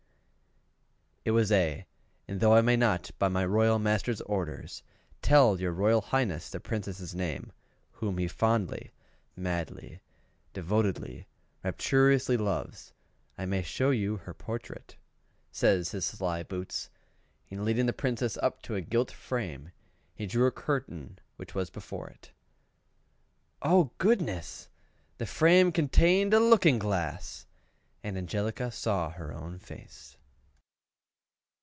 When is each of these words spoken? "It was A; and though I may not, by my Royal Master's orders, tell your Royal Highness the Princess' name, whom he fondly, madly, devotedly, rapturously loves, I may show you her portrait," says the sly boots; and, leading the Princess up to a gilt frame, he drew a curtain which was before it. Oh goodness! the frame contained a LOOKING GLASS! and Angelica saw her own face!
"It 1.23 1.31
was 1.33 1.51
A; 1.51 1.85
and 2.27 2.39
though 2.39 2.55
I 2.55 2.61
may 2.61 2.75
not, 2.75 3.11
by 3.19 3.27
my 3.27 3.45
Royal 3.45 3.77
Master's 3.77 4.21
orders, 4.21 4.81
tell 5.21 5.59
your 5.61 5.71
Royal 5.71 6.01
Highness 6.01 6.49
the 6.49 6.59
Princess' 6.59 7.13
name, 7.13 7.51
whom 7.91 8.17
he 8.17 8.27
fondly, 8.27 8.89
madly, 9.35 10.01
devotedly, 10.51 11.27
rapturously 11.63 12.37
loves, 12.37 12.91
I 13.37 13.45
may 13.45 13.61
show 13.61 13.91
you 13.91 14.17
her 14.17 14.33
portrait," 14.33 14.95
says 15.51 15.91
the 15.91 16.01
sly 16.01 16.41
boots; 16.41 16.89
and, 17.51 17.63
leading 17.63 17.85
the 17.85 17.93
Princess 17.93 18.35
up 18.37 18.63
to 18.63 18.73
a 18.73 18.81
gilt 18.81 19.11
frame, 19.11 19.71
he 20.15 20.25
drew 20.25 20.47
a 20.47 20.51
curtain 20.51 21.19
which 21.35 21.53
was 21.53 21.69
before 21.69 22.09
it. 22.09 22.31
Oh 23.61 23.91
goodness! 23.99 24.69
the 25.19 25.27
frame 25.27 25.71
contained 25.71 26.33
a 26.33 26.39
LOOKING 26.39 26.79
GLASS! 26.79 27.45
and 28.03 28.17
Angelica 28.17 28.71
saw 28.71 29.11
her 29.11 29.31
own 29.31 29.59
face! 29.59 30.17